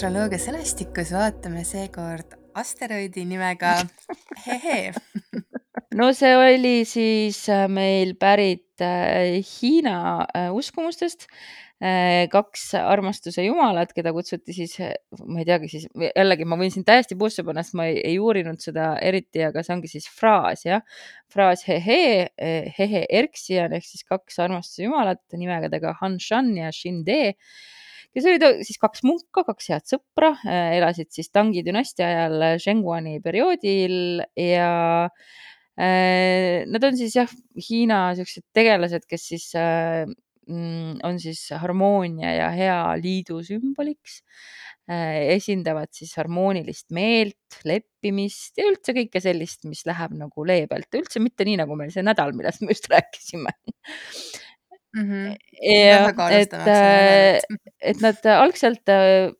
[0.00, 3.74] Astroloogia sõnastikus vaatame seekord asteroidi nimega
[4.46, 4.94] Hehe.
[5.92, 11.26] no see oli siis äh, meil pärit äh, Hiina äh, uskumustest.
[12.32, 14.74] kaks armastuse jumalat, keda kutsuti siis,
[15.24, 18.18] ma ei teagi siis, jällegi ma võin siin täiesti puusse panna, sest ma ei, ei
[18.20, 20.84] uurinud seda eriti, aga see ongi siis fraas jah.
[21.32, 22.28] fraas Hehe,
[22.76, 27.34] Hehe Erxian ehk siis kaks armastuse jumalat nimega Han Shan ja Shin De
[28.14, 30.32] kes olid siis kaks munka, kaks head sõpra,
[30.78, 34.72] elasid siis Tangi dünastia ajal Shengguani perioodil ja
[35.78, 37.30] äh, nad on siis jah,
[37.68, 40.08] Hiina siuksed tegelased, kes siis äh,
[40.50, 44.20] on siis harmoonia ja hea liidu sümboliks
[44.90, 45.36] äh,.
[45.36, 51.46] esindavad siis harmoonilist meelt, leppimist ja üldse kõike sellist, mis läheb nagu leebelt, üldse mitte
[51.46, 53.54] nii, nagu meil see nädal, millest me just rääkisime
[54.96, 55.04] mm.
[55.04, 55.36] -hmm.
[55.62, 57.69] ja et, nädalat.
[57.80, 59.30] Et nad algselt äh,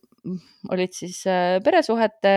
[0.70, 2.34] olid siis äh, peresuhete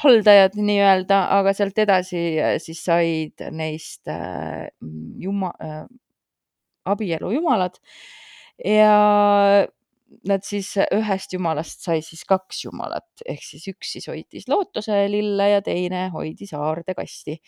[0.00, 4.70] haldajad nii-öelda, aga sealt edasi äh, siis said neist äh,
[5.20, 5.84] juma- äh,,
[6.88, 7.76] abielu jumalad
[8.64, 9.66] ja
[10.26, 15.60] nad siis ühest jumalast sai siis kaks jumalat ehk siis üks siis hoidis lootuselille ja
[15.62, 17.38] teine hoidis aardekasti.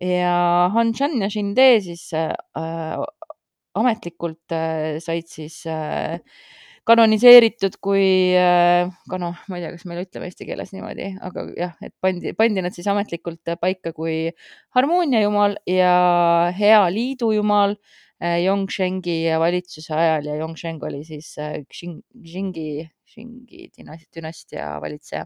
[0.00, 2.32] ja Han Chan ja Shin De siis äh,
[3.74, 6.18] ametlikult äh, said siis äh,
[6.88, 11.74] kanoniseeritud kui äh, kano, ma ei tea, kas me ütleme eesti keeles niimoodi, aga jah,
[11.84, 14.32] et pandi, pandi nad siis ametlikult paika kui
[14.76, 15.92] harmoonia jumal ja
[16.58, 17.76] hea liidu jumal
[18.22, 21.32] Yongshengi valitsuse ajal ja Yongsheng oli siis
[21.66, 23.64] Xingi, Xingi
[24.14, 25.24] dünastia valitseja.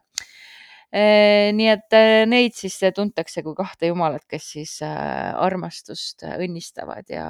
[1.59, 1.97] nii et
[2.31, 7.27] neid siis tuntakse kui kahte jumalat, kes siis armastust õnnistavad ja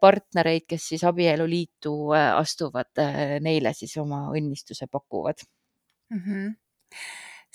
[0.00, 2.92] partnereid, kes siis abieluliitu astuvad,
[3.44, 5.44] neile siis oma õnnistuse pakuvad.
[6.14, 6.22] Mm.
[6.26, 6.52] -hmm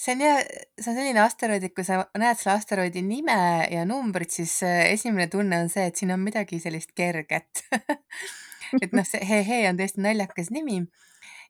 [0.01, 0.39] see on jah,
[0.79, 5.27] see on selline asteroid, et kui sa näed selle asteroidi nime ja numbrit, siis esimene
[5.31, 7.65] tunne on see, et siin on midagi sellist kerget.
[8.81, 10.77] Et noh, see He-He on tõesti naljakas nimi.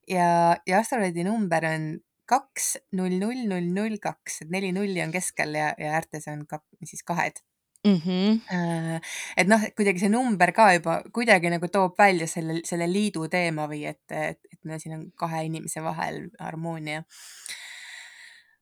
[0.10, 1.84] Ja, ja asteroidi number on
[2.26, 6.48] kaks, null, null, null, null, kaks, et neli nulli on keskel ja, ja äärtes on
[6.50, 7.44] ka siis kahed
[7.84, 8.42] Mhm.
[8.54, 9.00] Äh,
[9.42, 13.66] et noh, kuidagi see number ka juba kuidagi nagu toob välja selle, selle liidu teema
[13.72, 17.02] või et, et, et no siin on kahe inimese vahel harmoonia.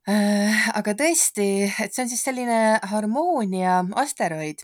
[0.07, 4.63] Äh, aga tõesti, et see on siis selline harmoonia asteroid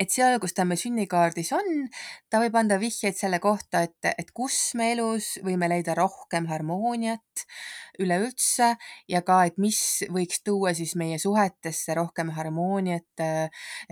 [0.00, 1.86] et seal, kus ta meil sünnikaardis on,
[2.30, 7.44] ta võib anda vihjeid selle kohta, et, et kus me elus võime leida rohkem harmooniat
[8.02, 8.72] üleüldse
[9.10, 9.78] ja ka, et mis
[10.12, 13.24] võiks tuua siis meie suhetesse rohkem harmooniat,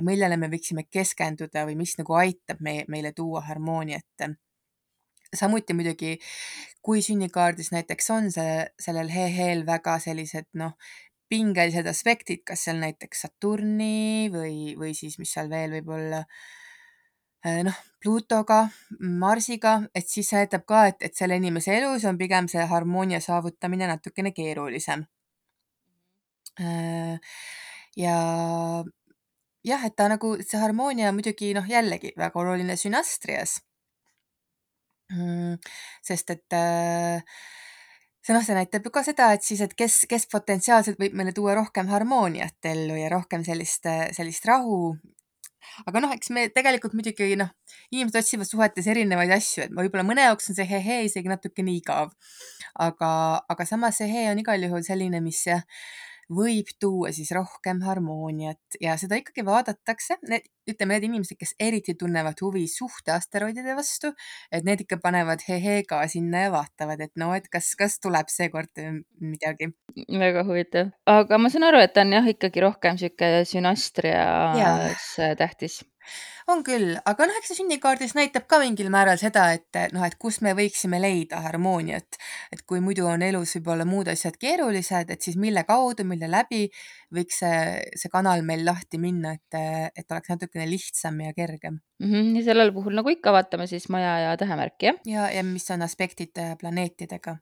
[0.03, 4.27] millele me võiksime keskenduda või mis nagu aitab meie, meile tuua harmooniat.
[5.33, 6.19] Samuti muidugi,
[6.85, 10.75] kui sünnikaardis näiteks on see, sellel he-heel väga sellised noh,
[11.33, 16.21] pingelised aspektid, kas seal näiteks Saturni või, või siis mis seal veel võib olla,
[17.47, 18.67] äh, noh, Pluutoga,
[19.01, 23.23] Marsiga, et siis see näitab ka, et, et selle inimese elus on pigem see harmoonia
[23.23, 25.07] saavutamine natukene keerulisem.
[26.61, 27.17] Äh,
[27.97, 28.17] ja
[29.65, 33.61] jah, et ta nagu, see harmoonia muidugi noh, jällegi väga oluline sünastrias.
[35.13, 35.59] Mm,
[36.05, 37.23] sest et äh,
[38.23, 41.35] see noh, see näitab ju ka seda, et siis, et kes, kes potentsiaalselt võib meile
[41.35, 44.95] tuua rohkem harmooniat ellu ja rohkem sellist, sellist rahu.
[45.87, 47.51] aga noh, eks me tegelikult muidugi noh,
[47.91, 52.15] inimesed otsivad suhetes erinevaid asju, et võib-olla mõne jaoks on see he-he isegi natukene igav.
[52.79, 53.13] aga,
[53.53, 55.43] aga samas see he on igal juhul selline, mis
[56.35, 61.95] võib tuua siis rohkem harmooniat ja seda ikkagi vaadatakse, need, ütleme, need inimesed, kes eriti
[61.99, 64.13] tunnevad huvi suhteasteroidide vastu,
[64.53, 68.83] et need ikka panevad he-he-ga sinna ja vaatavad, et no, et kas, kas tuleb seekord
[69.23, 69.73] midagi.
[70.09, 75.83] väga huvitav, aga ma saan aru, et ta on jah, ikkagi rohkem sihuke sünastrias tähtis
[76.51, 80.17] on küll, aga noh, eks see sünnikaardis näitab ka mingil määral seda, et noh, et
[80.21, 82.19] kus me võiksime leida harmooniat.
[82.53, 86.67] et kui muidu on elus võib-olla muud asjad keerulised, et siis mille kaudu, mille läbi
[87.15, 87.63] võiks see,
[87.99, 92.11] see kanal meil lahti minna, et, et oleks natukene lihtsam ja kergem mm.
[92.11, 92.37] -hmm.
[92.37, 95.01] ja sellel puhul nagu ikka vaatame siis maja ja tähemärki, jah?
[95.07, 97.39] ja, ja mis on aspektid planeetidega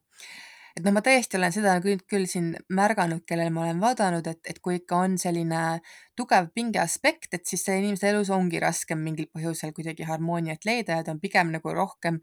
[0.77, 4.41] et noh, ma tõesti olen seda küll, küll siin märganud, kellele ma olen vaadanud, et,
[4.49, 5.81] et kui ikka on selline
[6.17, 11.07] tugev pingeaspekt, et siis selle inimese elus ongi raskem mingil põhjusel kuidagi harmooniat leida ja
[11.07, 12.21] ta on pigem nagu rohkem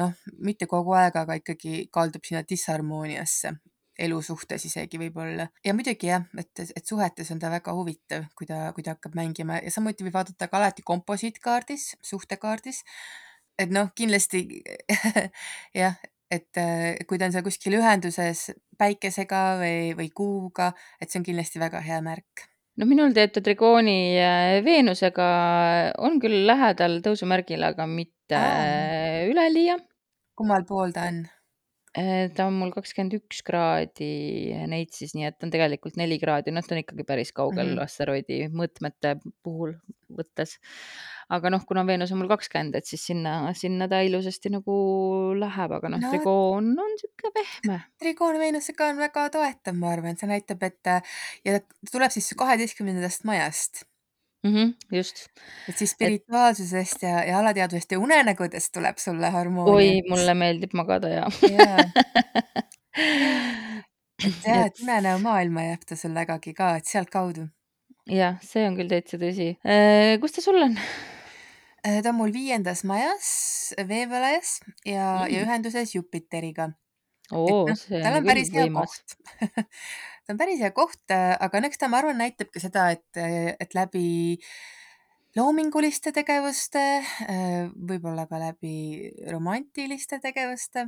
[0.00, 3.52] noh, mitte kogu aeg, aga ikkagi kaldub sinna disharmooniasse
[4.00, 5.48] elu suhtes isegi võib-olla.
[5.64, 9.16] ja muidugi jah, et, et suhetes on ta väga huvitav, kui ta, kui ta hakkab
[9.18, 12.82] mängima ja samuti võib vaadata ka alati komposiitkaardis, suhtekaardis.
[13.58, 14.62] et noh, kindlasti
[15.82, 16.00] jah,
[16.32, 18.48] et äh, kui ta on seal kuskil ühenduses
[18.80, 22.46] päikesega või, või kuuga, et see on kindlasti väga hea märk.
[22.80, 25.28] no minul teeb ta trigooni äh, Veenusega,
[26.00, 28.42] on küll lähedal tõusumärgil, aga mitte
[29.28, 29.76] üleliia.
[30.38, 31.24] kummal pool ta on?
[31.92, 34.06] Äh, ta on mul kakskümmend üks kraadi
[34.70, 37.82] Neitsis, nii et on tegelikult neli kraadi, noh, ta on ikkagi päris kaugel mm -hmm.
[37.84, 39.74] asteroidi mõõtmete puhul
[40.08, 40.56] võttes.
[41.28, 44.72] aga noh, kuna Veenus on mul kakskümmend, et siis sinna, sinna ta ilusasti nagu
[45.36, 47.78] läheb, aga noh no,, trigoon on niisugune pehme.
[48.00, 50.92] trigoon Veenusega on väga toetav, ma arvan, see näitab, et
[51.44, 51.60] ja
[51.92, 53.84] tuleb siis kaheteistkümnendast majast
[54.50, 55.26] -hmm, just.
[55.68, 59.74] et siis spirituaalsusest ja, ja alateadvusest ja unenägudest tuleb sulle harmoonia.
[59.74, 61.78] oi, mulle meeldib magada ja ja.
[64.26, 67.46] et jah, et unenäomaailma jääb ta sul vägagi ka, et sealtkaudu.
[68.10, 69.48] jah, see on küll täitsa tõsi.
[69.62, 70.78] Äh, kus ta sul on?
[71.86, 76.72] Äh, ta on mul viiendas majas, veevalajas ja mm., ja ühenduses Jupiteriga.
[77.32, 78.98] oo, noh, see on küll võimas
[80.26, 82.88] ta on päris hea koht, äh, aga no eks ta, ma arvan, näitab ka seda,
[82.94, 83.20] et,
[83.60, 84.38] et läbi
[85.36, 86.82] loominguliste tegevuste,
[87.26, 90.86] äh, võib-olla ka läbi romantiliste tegevuste,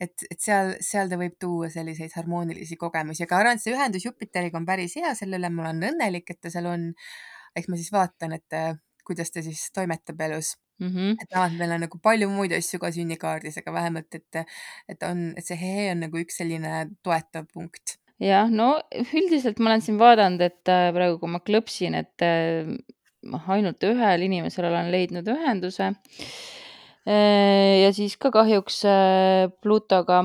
[0.00, 4.06] et, et seal, seal ta võib tuua selliseid harmoonilisi kogemusi, aga arvan, et see ühendus
[4.08, 6.92] Jupiteriga on päris hea, selle üle ma olen õnnelik, et ta seal on.
[7.56, 8.72] eks ma siis vaatan, et äh,
[9.06, 10.88] kuidas ta siis toimetab elus mm.
[10.88, 11.12] -hmm.
[11.22, 14.42] et noh, meil on nagu palju muid asju ka sünnikaardis, aga vähemalt, et,
[14.88, 19.72] et on, et see he on nagu üks selline toetav punkt jah, no üldiselt ma
[19.72, 22.26] olen siin vaadanud, et äh, praegu, kui ma klõpsin, et
[23.26, 25.92] noh, ainult ühel inimesel olen leidnud ühenduse.
[27.06, 28.82] Äh, ja siis ka kahjuks
[29.62, 30.24] Plutoga.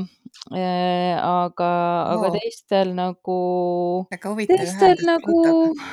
[0.51, 1.71] aga,
[2.09, 2.31] aga Oo.
[2.33, 3.39] teistel nagu,
[4.09, 5.89] väga huvitav teistel ühendus nagu Plutoga.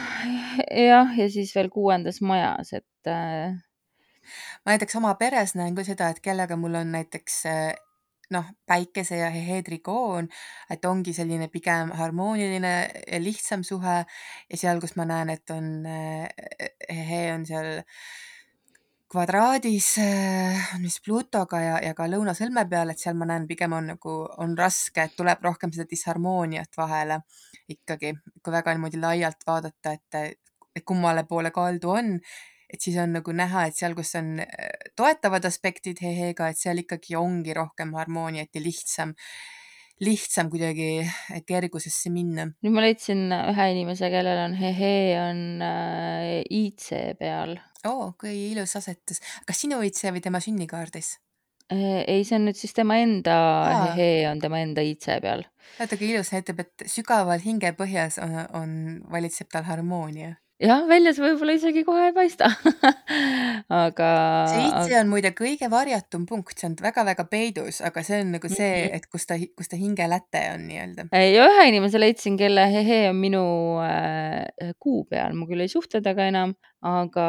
[0.89, 2.87] jah, ja siis veel kuuendas majas, et.
[4.65, 7.43] ma näiteks oma peres näen ka seda, et kellega mul on näiteks
[8.35, 10.29] noh, päikese ja heheedrigoon,
[10.71, 12.73] et ongi selline pigem harmooniline
[13.07, 14.03] ja lihtsam suhe.
[14.51, 17.71] Ja seal, kus ma näen, et on hehe on seal
[19.09, 19.95] kvadraadis,
[20.83, 24.53] mis Plutoga ja, ja ka lõunasõlme peal, et seal ma näen, pigem on nagu, on
[24.59, 27.23] raske, et tuleb rohkem seda disharmooniat vahele
[27.73, 28.12] ikkagi,
[28.45, 32.12] kui väga niimoodi laialt vaadata, et kummale poole kaldu on,
[32.69, 34.37] et siis on nagu näha, et seal, kus on
[34.99, 39.15] toetavad aspektid Heheega, et seal ikkagi ongi rohkem harmooniat ja lihtsam,
[40.05, 41.07] lihtsam kuidagi
[41.49, 42.49] kergusesse minna.
[42.63, 47.57] nüüd ma leidsin ühe inimese, kellel on Hehe on äh, IC peal.
[47.89, 49.23] oo, kui ilus asetus.
[49.49, 51.17] kas sinu IC või tema sünnikaardis?
[51.73, 53.39] Äh, ei, see on nüüd siis tema enda.
[53.97, 55.47] Hehe on tema enda IC peal.
[55.81, 58.77] vaata kui ilus, näitab, et sügaval hingepõhjas on, on,
[59.13, 62.49] valitseb tal harmoonia jah, välja see võib-olla isegi kohe ei paista
[63.85, 64.09] aga.
[64.51, 68.51] see IC on muide kõige varjatum punkt, see on väga-väga peidus, aga see on nagu
[68.51, 68.97] see, Mhm.
[68.99, 71.09] et kus ta, kus ta hingeläte on nii-öelda.
[71.14, 73.44] ja ühe inimese leidsin, kelle Hehe on minu
[73.85, 77.29] äh, kuu peal, ma küll ei suhtle temaga enam, aga,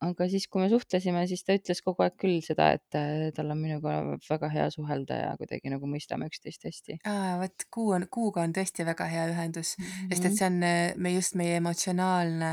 [0.00, 3.52] aga siis, kui me suhtlesime, siis ta ütles kogu aeg küll seda, et äh, tal
[3.52, 7.00] on minuga väga hea suhelda ja kuidagi nagu mõistame üksteist hästi.
[7.04, 10.12] aa, vot kuu on, kuuga on tõesti väga hea ühendus mm, -hmm.
[10.14, 10.36] sest et Mhm.
[10.38, 12.52] see on äh, me just meie emotsionaalne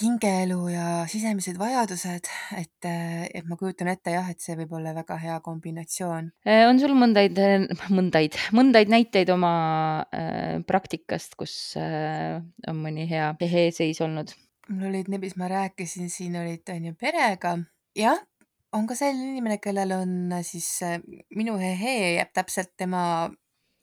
[0.00, 4.92] hingeelu ja sisemised vajadused, et, äh, et ma kujutan ette jah, et see võib olla
[4.94, 6.30] väga hea kombinatsioon.
[6.46, 7.40] On sul mõndaid,
[7.90, 9.54] mõndaid, mõndaid näiteid oma
[10.14, 14.30] äh, praktikast, kus äh, on mõni hea Hehe seis olnud?
[14.68, 17.56] Mul olid need, mis ma rääkisin, siin olid on ju perega,
[17.96, 18.18] jah,
[18.76, 20.98] on ka selline inimene, kellel on siis äh,
[21.36, 23.02] minu Hehe jääb täpselt tema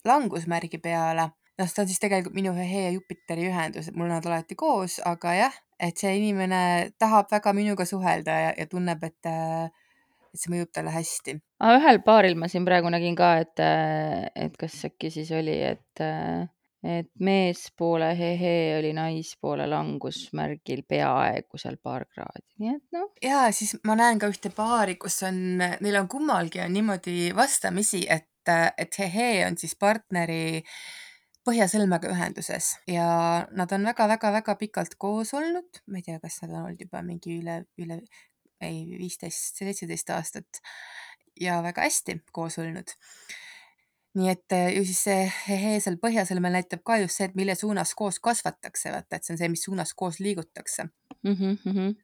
[0.08, 1.32] langusmärgi peale.
[1.58, 5.00] noh, ta on siis tegelikult minu Hehe ja Jupiteri ühendus, et mul nad alati koos,
[5.06, 9.66] aga jah, et see inimene tahab väga minuga suhelda ja, ja tunneb, et, äh,
[10.30, 11.40] et see mõjub talle hästi.
[11.80, 16.06] ühel paaril ma siin praegu nägin ka, et, äh, et kas äkki siis oli, et
[16.84, 23.10] et meespoole Hehe oli naispoole langusmärgil peaaegu seal paar kraadi, nii et noh.
[23.24, 28.06] ja siis ma näen ka ühte paari, kus on, neil on kummalgi on niimoodi vastamisi,
[28.10, 28.30] et,
[28.78, 30.62] et Hehe on siis partneri
[31.48, 32.74] põhjasõlmega ühenduses.
[32.92, 33.08] Ja
[33.56, 37.40] nad on väga-väga-väga pikalt koos olnud, ma ei tea, kas nad on olnud juba mingi
[37.40, 38.02] üle, üle
[38.62, 40.62] ei, viisteist, seitseteist aastat.
[41.40, 42.92] Ja väga hästi koos olnud
[44.18, 47.94] nii et ju siis see Hehe seal põhjasõlmel näitab ka just see, et mille suunas
[47.98, 51.34] koos kasvatakse, vaata, et see on see, mis suunas koos liigutakse mm.
[51.34, 51.96] -hmm, mm -hmm.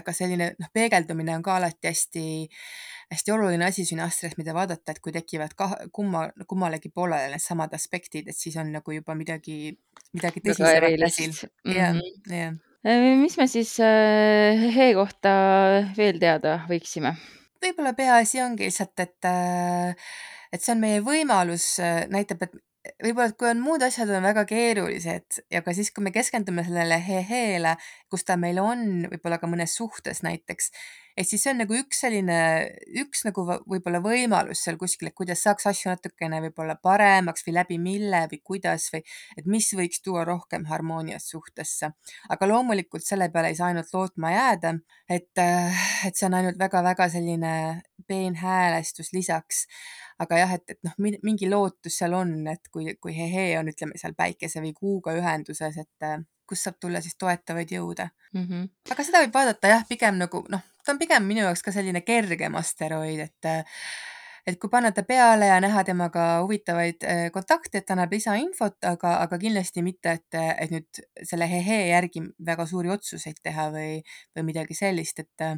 [0.00, 2.24] aga selline noh, peegeldumine on ka alati hästi,
[3.14, 8.28] hästi oluline asi sünastrias, mida vaadata, et kui tekivad ka kumma, kummalegi poolele needsamad aspektid,
[8.28, 9.78] et siis on nagu juba midagi,
[10.12, 11.32] midagi tõsisemat käsil.
[11.64, 11.96] jah,
[12.30, 12.54] jah.
[13.22, 15.30] mis me siis äh, Hehe kohta
[15.96, 17.16] veel teada võiksime?
[17.62, 20.10] võib-olla peaasi ongi lihtsalt, et äh,
[20.52, 21.74] et see on meie võimalus,
[22.12, 22.56] näitab, et
[23.02, 26.64] võib-olla, et kui on muud asjad on väga keerulised ja ka siis, kui me keskendume
[26.66, 27.76] sellele Heheele,
[28.10, 30.70] kus ta meil on, võib-olla ka mõnes suhtes näiteks,
[31.18, 32.38] et siis see on nagu üks selline,
[33.02, 37.78] üks nagu võib-olla võimalus seal kuskil, et kuidas saaks asju natukene võib-olla paremaks või läbi
[37.82, 39.02] mille või kuidas või
[39.36, 41.92] et mis võiks tuua rohkem harmooniat suhtesse.
[42.28, 44.74] aga loomulikult selle peale ei saa ainult lootma jääda,
[45.08, 45.32] et,
[46.06, 47.54] et see on ainult väga-väga selline
[48.06, 49.66] peenhäälestus lisaks
[50.22, 53.98] aga jah, et, et noh, mingi lootus seal on, et kui, kui Hehe on, ütleme
[54.00, 56.08] seal päikese või kuuga ühenduses, et
[56.48, 58.44] kust saab tulla siis toetavaid jõude mm.
[58.44, 58.68] -hmm.
[58.94, 62.02] aga seda võib vaadata jah, pigem nagu noh, ta on pigem minu jaoks ka selline
[62.06, 63.52] kergem asteroid, et
[64.48, 69.18] et kui panna ta peale ja näha temaga huvitavaid kontakte, et ta annab lisainfot, aga,
[69.26, 73.98] aga kindlasti mitte, et, et nüüd selle Hehe järgi väga suuri otsuseid teha või,
[74.36, 75.48] või midagi sellist, et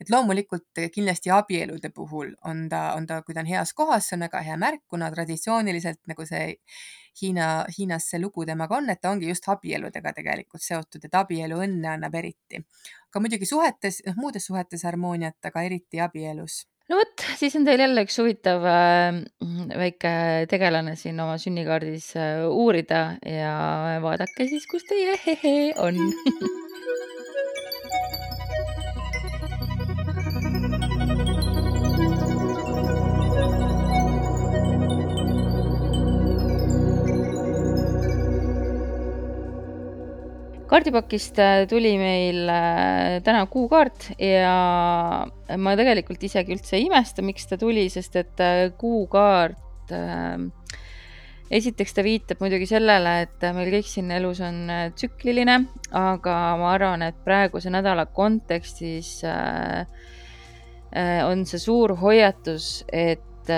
[0.00, 4.16] et loomulikult kindlasti abielude puhul on ta, on ta, kui ta on heas kohas, see
[4.16, 6.54] on väga hea märk, kuna traditsiooniliselt nagu see
[7.20, 11.58] Hiina, Hiinas see lugu temaga on, et ta ongi just abieludega tegelikult seotud, et abielu
[11.66, 12.62] õnne annab eriti.
[13.10, 17.82] aga muidugi suhetes, noh muudes suhetes harmooniat, aga eriti abielus no vot, siis on teil
[17.84, 19.20] jälle üks huvitav äh,
[19.78, 20.14] väike
[20.50, 23.54] tegelane siin oma sünnikaardis äh, uurida ja
[24.02, 26.00] vaadake siis, kus teie Hehe on
[40.70, 41.40] kaardipakist
[41.70, 42.46] tuli meil
[43.26, 44.54] täna kuukaart ja
[45.58, 48.44] ma tegelikult isegi üldse ei imesta, miks ta tuli, sest et
[48.78, 50.46] kuukaart äh,
[51.50, 55.56] esiteks ta viitab muidugi sellele, et meil kõik siin elus on tsükliline,
[55.98, 59.82] aga ma arvan, et praeguse nädala kontekstis äh,
[61.26, 63.50] on see suur hoiatus, et et,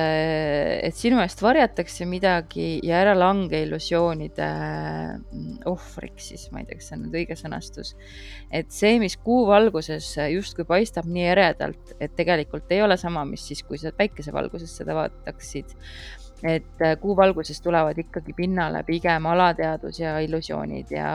[0.87, 4.49] et sinu eest varjatakse midagi ja ära lange illusioonide
[5.19, 7.95] mm, ohvriks, siis ma ei tea, kas see on nüüd õige sõnastus.
[8.51, 13.45] et see, mis kuu valguses justkui paistab nii eredalt, et tegelikult ei ole sama, mis
[13.49, 15.77] siis, kui sa päikesevalguses seda vaataksid
[16.43, 21.11] et äh, kuu valguses tulevad ikkagi pinnale pigem alateadvus ja illusioonid ja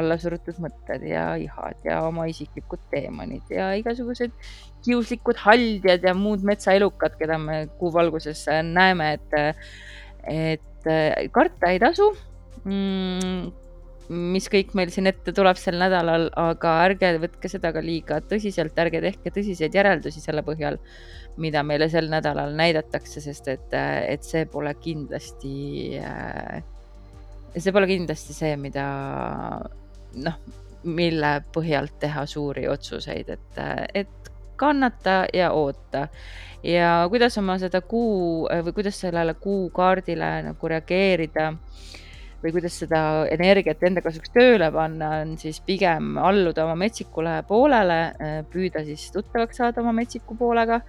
[0.00, 4.32] allasurutud mõtted ja ihad ja oma isiklikud teemonid ja igasugused
[4.86, 9.38] kiuslikud haldjad ja muud metsaelukad, keda me kuu valguses näeme, et,
[10.30, 12.12] et äh, karta ei tasu.
[12.64, 13.50] Mm,
[14.08, 18.78] mis kõik meil siin ette tuleb sel nädalal, aga ärge võtke seda ka liiga tõsiselt,
[18.78, 20.78] ärge tehke tõsiseid järeldusi selle põhjal,
[21.42, 23.74] mida meile sel nädalal näidatakse, sest et,
[24.08, 25.98] et see pole kindlasti,
[27.56, 28.86] see pole kindlasti see, mida
[30.24, 30.38] noh,
[30.86, 33.60] mille põhjalt teha suuri otsuseid, et,
[33.94, 36.08] et kannata ja oota.
[36.62, 41.52] ja kuidas oma seda kuu või kuidas sellele kuukaardile nagu reageerida
[42.42, 43.00] või kuidas seda
[43.32, 48.00] energiat enda kasuks tööle panna, on siis pigem alluda oma metsikule poolele,
[48.52, 50.80] püüda siis tuttavaks saada oma metsiku poolega.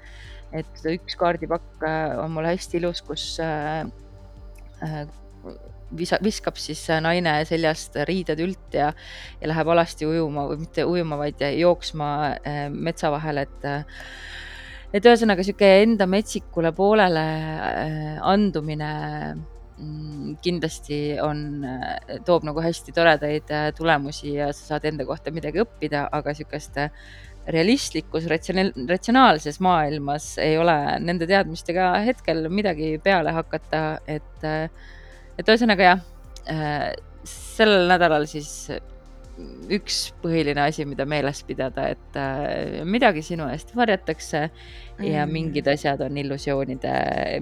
[0.56, 3.84] Et üks kaardipakk äh, on mul hästi ilus, kus äh,
[4.86, 5.02] äh,
[5.98, 8.93] visa-, viskab siis naine seljast riided ült ja,
[9.41, 12.10] ja läheb alasti ujuma või mitte ujuma, vaid jooksma
[12.74, 13.70] metsa vahel, et
[14.95, 17.28] et ühesõnaga sihuke enda metsikule poolele
[18.24, 18.91] andumine
[19.78, 21.62] Mm, kindlasti on,
[22.26, 26.80] toob nagu hästi toredaid tulemusi ja sa saad enda kohta midagi õppida, aga sihukest
[27.48, 34.43] realistlikus, ratsionaalses maailmas ei ole nende teadmistega hetkel midagi peale hakata, et,
[35.38, 36.04] et ühesõnaga jah,
[37.28, 38.52] sellel nädalal siis
[39.72, 42.20] üks põhiline asi, mida meeles pidada, et
[42.89, 45.04] midagi sinu eest varjatakse mm.
[45.06, 46.93] ja mingid asjad on illusioonide,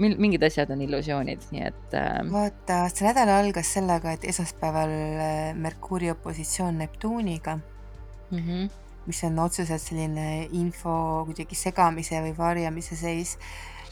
[0.02, 2.00] mingid asjad on illusioonid, nii et
[2.32, 8.68] vaata, see nädal algas sellega, et esmaspäeval äh, Merkuuri opositsioon Neptuuniga mm, -hmm.
[9.06, 13.36] Mis on otseselt selline info kuidagi segamise või varjamise seis.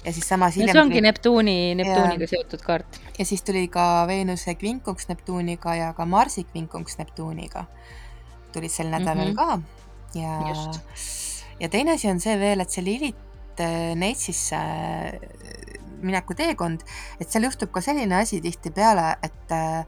[0.03, 1.05] Ja siis samas hiljem no see ongi tuli...
[1.07, 2.97] Neptuuni, Neptuuniga ja, seotud kaart.
[3.19, 7.65] ja siis tuli ka Veenuse kvinkunks Neptuuniga ja ka Marsi kvinkunks Neptuuniga.
[8.53, 9.59] Tulid sel nädalal mm -hmm.
[9.59, 9.61] ka.
[10.19, 10.73] Ja,
[11.59, 16.83] ja teine asi on see veel, et see Lilith äh, Neitsisse äh, mineku teekond,
[17.19, 19.85] et seal juhtub ka selline asi tihtipeale, et äh,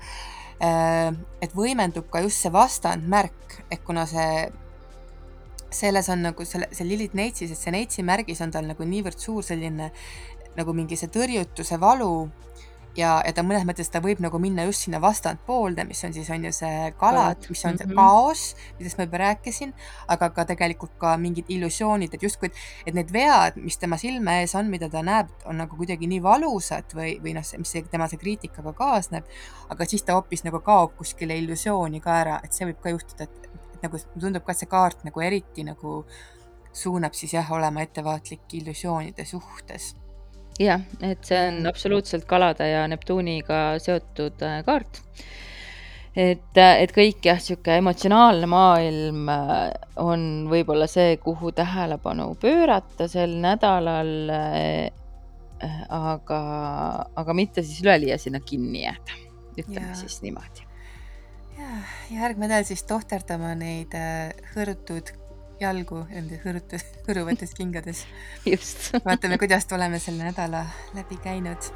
[1.41, 4.51] et võimendub ka just see vastandmärk, et kuna see
[5.73, 9.19] selles on nagu selle, see Lilith Neitsis, et see Neitsi märgis on tal nagu niivõrd
[9.19, 9.91] suur selline
[10.55, 12.29] nagu mingi see tõrjutuse valu
[12.97, 16.29] ja, ja ta mõnes mõttes ta võib nagu minna just sinna vastandpoolde, mis on siis
[16.33, 17.95] on ju see kalad, mis on see mm -hmm.
[17.99, 18.43] kaos,
[18.79, 19.73] millest ma juba rääkisin,
[20.07, 22.51] aga ka tegelikult ka mingid illusioonid, et justkui,
[22.85, 26.23] et need vead, mis tema silme ees on, mida ta näeb, on nagu kuidagi nii
[26.23, 29.25] valusad või, või noh, mis see, tema see kriitikaga kaasneb,
[29.69, 33.23] aga siis ta hoopis nagu kaob kuskile illusiooni ka ära, et see võib ka juhtuda,
[33.23, 33.49] et
[33.85, 36.01] nagu tundub ka, et see kaart nagu eriti nagu
[36.75, 39.93] suunab siis jah, olema ettevaatlik illusioonide suhtes
[40.59, 45.01] jah, et see on absoluutselt kalade ja Neptuuniga seotud äh, kaart.
[46.15, 49.71] et, äh, et kõik jah, sihuke emotsionaalne maailm äh,
[50.01, 54.13] on võib-olla see, kuhu tähelepanu pöörata sel nädalal.
[55.89, 56.39] aga,
[57.15, 59.15] aga mitte siis üleliia sinna kinni jääda,
[59.55, 59.95] ütleme ja.
[59.95, 60.65] siis niimoodi.
[61.57, 61.69] Ja,
[62.11, 63.95] järgmine nädal siis tohterdama neid
[64.55, 65.13] hõõrutud
[65.59, 68.05] jalgu nende hõõrutus, hõõruvates kingades.
[68.45, 70.65] just vaatame, kuidas oleme selle nädala
[70.97, 71.71] läbi käinud